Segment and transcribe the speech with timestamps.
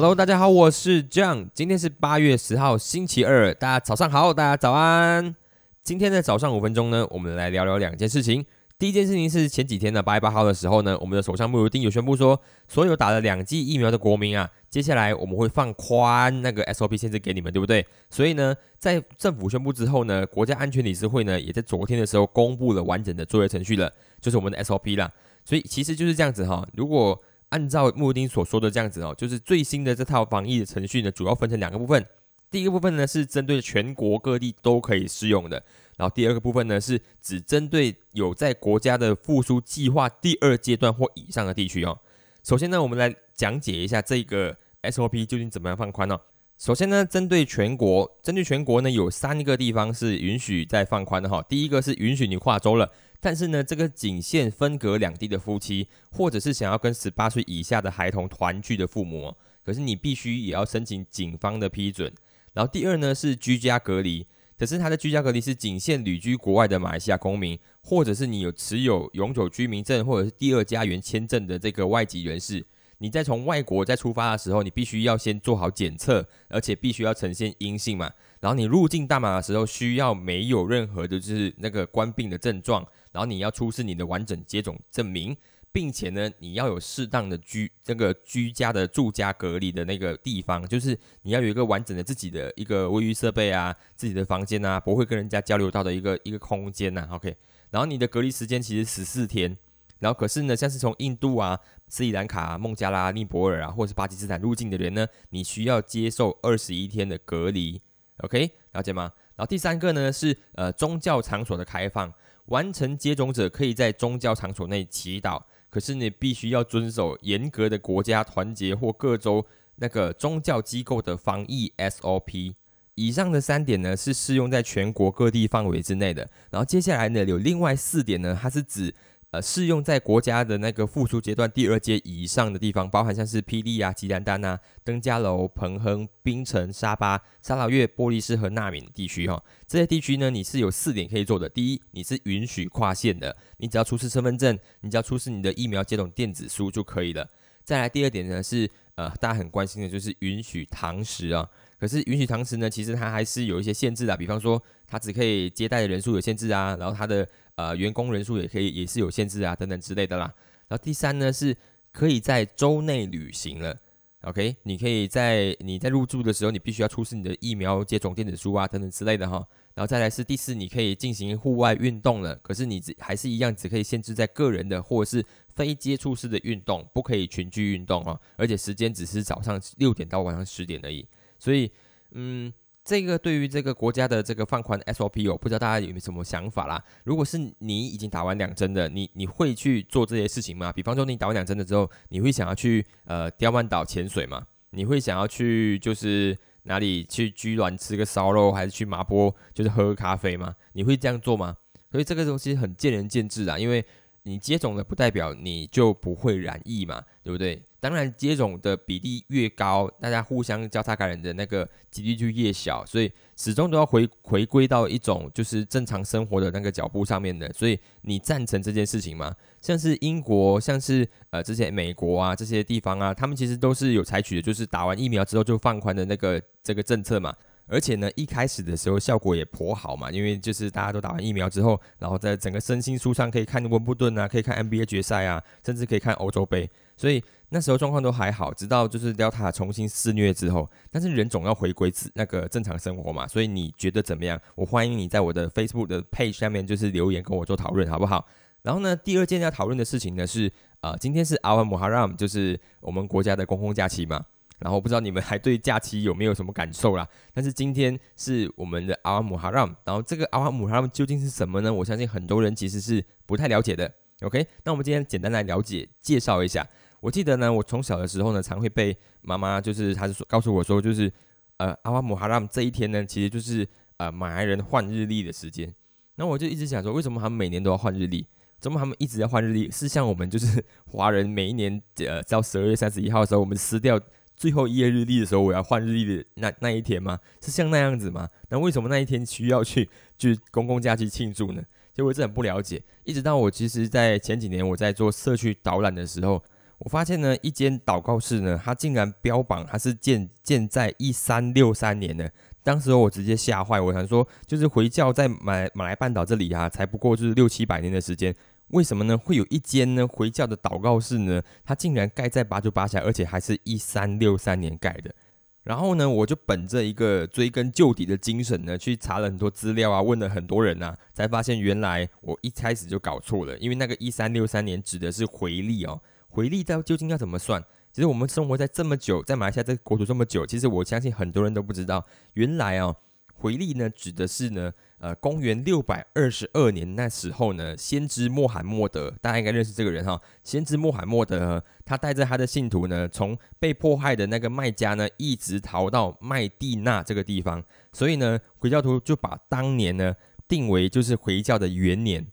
[0.00, 5.36] Hello，大家好，我是 John，今天是八月十号，星期二，大家早上好，大家早安。
[5.84, 8.42] 今天的早上五分钟呢，我们来聊聊两件事情。
[8.78, 17.84] 第一件事情是前几天的八月八号的时候呢，我们的首相穆鲁丁有宣布说，所有打了两剂疫苗的国民啊，接下来我们会放宽那个 SOP 限制给你们，对不对？
[18.08, 25.12] 所以呢，在政府宣布之后呢，国家安全理事会呢，也在昨天的时候公布了完整的作业程序了，就是我们的 SOP 啦。
[25.44, 32.04] 所以其实就是这样子哈，如果按照穆丁所说的这样子哦，就是最新的这套防疫的程序呢，主要分成两个部分。
[32.50, 35.62] 第一个部分呢是针对全国各地都可以适用的，
[35.96, 41.96] 然后第二个部分呢是只针对有在国家的复苏计划第二阶段或以上的地区哦。
[42.42, 46.18] 首先呢，我们来讲解一下这个 SOP 究竟怎么样放宽呢？
[46.58, 51.40] 首先呢，针对全国，针对全国呢有三个地方是允许再放宽的哈。
[51.48, 52.90] 第一个是允许你跨州了。
[53.20, 62.10] 但是呢，这个仅限分隔两地的夫妻，或者是想要跟十八岁以下的孩童团聚的父母，可是你必须也要申请警方的批准。
[62.54, 64.26] 然后第二呢是居家隔离，
[64.58, 72.66] 可是他的居家隔离是仅限旅居国外的马来西亚公民，或者是你有持有永久居民证或者是第二家园签证的这个外籍人士。
[73.02, 78.10] 你在从外国再出发的时候，你必须要先做好检测，而且必须要呈现阴性嘛。
[78.40, 82.84] 然后你入境大马的时候，需要没有任何的就是那个官病的症状。
[83.12, 85.36] 然后你要出示你的完整接种证明，
[85.72, 97.06] 并且呢，你要有适当的居这个居家的住家隔离的那个地方，就是你要有一个完整的自己的一个卫浴设备啊，自己的房间啊，不会跟人家交流到的一个一个空间呐。
[97.10, 97.36] OK，
[97.70, 99.58] 然后你的隔离时间其实十四天，
[99.98, 107.80] 然后可是呢，像是从印度啊、斯里兰卡、孟加拉、尼泊尔啊，或是巴基斯坦入境的人呢，你需要接受二十一天的隔离。
[108.22, 109.12] OK，了解吗？
[109.36, 112.12] 然后第三个呢是呃宗教场所的开放。
[112.46, 122.54] 完成接种者可以在宗教场所内祈祷，可是你必须要遵守严格的国家团结或各州那个宗教机构的防疫 SOP。
[122.96, 126.28] 以上的三点呢是适用在全国各地范围之内的。
[126.50, 128.94] 然后接下来呢有另外四点呢，它是指。
[129.32, 139.40] 呃，适用在国家的那个复苏阶段第二阶以上的地方，包含像是霹雳啊、吉兰丹啊、登嘉楼、彭亨、槟城、沙巴、沙劳越、波利斯和纳敏地区哈。
[139.68, 141.48] 这些地区呢，你是有四点可以做的。
[141.48, 147.28] 第一，你是允许跨县的，你只要出示身份证，你只要出示你的疫苗接种电子书就可以了。
[147.62, 151.48] 再来第二点呢，是呃大家很关心的就是允许堂食啊。
[151.78, 157.24] 可是允许堂食呢，其实它还是有一些限制的，比方说它只可以接待的人数有限制啊，然后它的。
[157.56, 160.32] 呃，员工人数也可以，也是有限制啊，等等之类的啦。
[160.68, 161.56] 然后第三呢，是
[161.92, 163.76] 可以在州内旅行了。
[164.22, 169.36] OK，你可以在你在入住的时候，你必须要出示你的疫苗接种电子书啊，等等之类的哈。
[169.74, 175.24] 然后再来是第四，你可以进行户外运动了，可是你只还是一样，只可以限制在个人的或是
[175.54, 178.20] 非接触式的运动，不可以群聚运动哦。
[178.36, 181.06] 而且时间只是早上六点到晚上十点而已。
[181.38, 181.70] 所以，
[182.12, 182.52] 嗯。
[182.90, 186.84] 这个对于这个国家的这个放宽 SOP 哦，不知道大家有没有什么想法啦？
[187.04, 190.72] 如果是你已经打完两针的，你你会去做这些事情吗？
[190.72, 194.44] 比方说你打完两针的之后，你会想要去呃刁曼岛潜水吗？
[194.70, 200.56] 你会想要去就是哪里去居銮吃个烧肉，还是去麻波就是喝咖啡吗？
[200.72, 201.54] 你会这样做吗？
[201.92, 203.84] 所以这个东西很见仁见智啊，因为。
[204.24, 207.62] 你接种了不代表你就不会染疫嘛，对不对？
[207.80, 217.50] 当然，接种的比例越高，大家互相交叉感染的那个几率就越小，所以始终都要回回归到一种就是正常生活的那个脚步上面的。
[217.54, 219.34] 所以你赞成这件事情吗？
[219.62, 227.34] 像是英国，像是呃这些美国啊这些地方啊，他们其实都是有采取的，就是打完疫苗之后就放宽的那个这个政策嘛。
[227.72, 236.68] 而且呢，一开始的时候效果也颇好嘛，因为就是大家都打完疫苗之后，然后在整个身心舒畅，可以看温布顿啊，可以看 NBA 决赛啊，甚至可以看欧洲杯，
[237.00, 238.52] 所以那时候状况都还好。
[238.52, 244.38] 直到就是 Delta 重新肆虐之后，但是人总要回归自那个正常生活嘛，所以你觉得怎么样？
[244.54, 248.26] 我欢迎你在我的 Facebook 的 page 下面就是留言跟我做讨论，好不好？
[248.60, 250.52] 然后呢，第二件要讨论的事情呢是，
[250.82, 254.22] 呃，今天是阿瓦姆哈拉姆，就是我们国家的公共假期嘛。
[254.58, 257.08] 然后不知道你们还对假期有没有什么感受啦？
[257.32, 261.72] 但是今天是我们的阿瓦姆哈拉姆，然后这个阿瓦姆哈拉姆究竟是什么呢？
[261.72, 263.90] 我相信很多人其实是不太了解的。
[264.20, 266.68] OK，那我们今天简单来了解介绍一下。
[267.00, 271.12] 我记得呢，我从小的时候呢，常会被妈妈就是她是说告诉我说，就是
[271.56, 273.66] 呃阿瓦姆哈拉姆这一天呢，其实就是
[273.96, 275.74] 呃马来人换日历的时间。
[276.16, 278.26] 那我就一直想说，为什么他们每年都要换日历？
[278.58, 279.70] 怎么他们一直在换日历？
[279.70, 284.00] 是像我们就是 华人每一年呃到十二月三十一号的时候，我们撕掉。
[284.36, 287.18] 最后一页日历的时候，我要换日历的那那一天吗？
[287.42, 288.26] 是像那样子吗？
[288.48, 289.86] 那为什么那一天需要去
[290.16, 291.62] 去公共假期庆祝呢？
[291.92, 292.82] 就我真的很不了解。
[293.04, 296.42] 一直到我其实，在前几年我在做社区导览的时候，
[296.80, 302.30] 我发现呢，一间祷告室呢，它竟然标榜它是建建在一三六三年的。
[302.62, 308.34] 当时我直接吓坏，我想说，就是回教在马马来半岛这里啊，才不过就是六七百年的时间，
[308.68, 309.16] 为什么呢？
[309.16, 311.42] 会有一间呢回教的祷告室呢？
[311.64, 315.14] 它竟然盖在巴珠巴峡，而且还是一三六三年盖的。
[315.62, 326.00] 然后呢，我就本着一个追根究底的精神呢，去查了很多资料啊，问了很多人啊，才发现原来我一开始就搞错了，因为那个一三六三年指的是回历哦，
[326.30, 327.62] 回历到究竟要怎么算？
[327.92, 332.94] 其实我们生活在这么久，在马来西亚这个国土这么久，其实我相信很多人都不知道，原来啊，
[333.34, 347.60] 回历呢指的是呢，呃，公元六百二十二年那时候呢，先知穆罕默德，大家应该认识这个人哈，先知穆罕默德，他带着他的信徒呢，从被迫害的那个麦加呢，一直逃到麦地那这个地方，
[347.92, 350.14] 所以呢，回教徒就把当年呢
[350.46, 352.24] 定为就是回教的元年。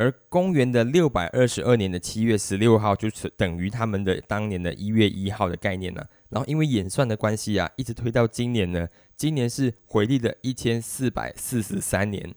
[0.00, 6.02] 而公元的六百二十二年的七月十六号，就是等于他们的当年的一月一号的概念呢。
[6.30, 8.88] 然后因为演算的关系啊，一直推到今年呢。
[9.14, 12.34] 今年是回历的一千四百四十三年。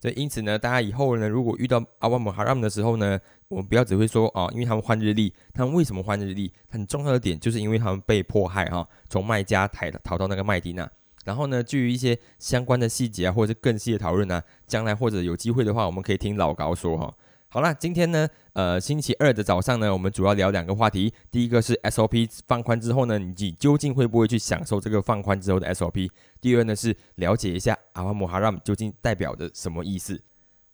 [0.00, 3.16] 所以因此呢，大家以后呢，如果遇到阿瓦姆哈拉姆的时候呢，
[3.46, 5.32] 我们不要只会说哦，因为他们换日历。
[5.52, 6.52] 他们为什么换日历？
[6.68, 10.90] 很重要的点就是因为他们被迫害哈，从麦加逃逃到那个麦地那。
[11.24, 17.14] 然后呢，至于一些相关的细节啊，或者是更细的讨论呢，将来或者有机会的话，我们可以听老高说哈。
[17.48, 21.14] 好了，今天呢，呃，星期二的早上呢，我们主要聊两个话题。
[21.30, 26.10] 第一个是 SOP 放宽之后呢，你究竟会不会去享受这个放宽之后的 SOP？
[26.40, 30.20] 第二呢是了解一下阿瓦姆哈拉姆究竟代表的什么意思。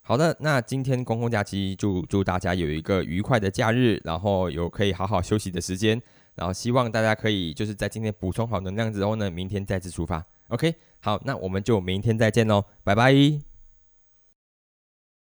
[0.00, 6.00] 好的，那今天公共假期，祝祝大家有一个愉快的假日，然后有可以好好休息的时间，
[6.34, 10.24] 然后希望大家可以就是在今天补充好能量之后呢，明天再次出发。
[10.50, 13.49] OK，好，那我们就明天再见喽，拜拜。